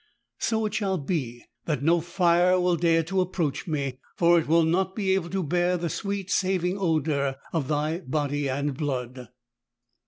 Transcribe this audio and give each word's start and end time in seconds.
So 0.39 0.65
it 0.65 0.73
shall 0.73 0.97
be 0.97 1.43
that 1.65 1.83
no 1.83 2.01
fire 2.01 2.59
will 2.59 2.75
dare 2.75 3.03
to 3.03 3.21
approach 3.21 3.67
me: 3.67 3.99
for 4.17 4.39
it 4.39 4.47
will 4.47 4.63
not 4.63 4.95
be 4.95 5.13
able 5.13 5.29
to 5.29 5.43
bear 5.43 5.77
the 5.77 5.89
sweet 5.89 6.31
saving 6.31 6.75
odour 6.79 7.35
of 7.53 7.67
Thy 7.67 7.99
Body 7.99 8.49
and 8.49 8.75
Blood." 8.75 9.27